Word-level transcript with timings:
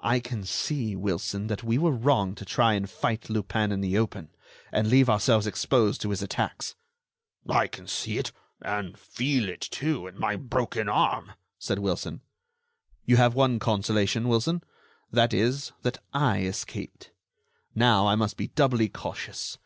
I 0.00 0.18
can 0.18 0.44
see, 0.44 0.96
Wilson, 0.96 1.48
that 1.48 1.62
we 1.62 1.76
were 1.76 1.90
wrong 1.92 2.34
to 2.36 2.46
try 2.46 2.72
and 2.72 2.88
fight 2.88 3.28
Lupin 3.28 3.70
in 3.70 3.82
the 3.82 3.98
open, 3.98 4.30
and 4.72 4.88
leave 4.88 5.10
ourselves 5.10 5.46
exposed 5.46 6.00
to 6.00 6.08
his 6.08 6.22
attacks." 6.22 6.74
"I 7.46 7.66
can 7.66 7.86
see 7.86 8.16
it, 8.16 8.32
and 8.62 8.96
feel 8.98 9.46
it, 9.46 9.60
too, 9.60 10.06
in 10.06 10.18
my 10.18 10.36
broken 10.36 10.88
arm," 10.88 11.32
said 11.58 11.80
Wilson. 11.80 12.22
"You 13.04 13.18
have 13.18 13.34
one 13.34 13.58
consolation, 13.58 14.26
Wilson; 14.26 14.62
that 15.10 15.34
is, 15.34 15.72
that 15.82 15.98
I 16.14 16.38
escaped. 16.44 17.12
Now, 17.74 18.06
I 18.06 18.14
must 18.14 18.38
be 18.38 18.48
doubly 18.48 18.88
cautious. 18.88 19.58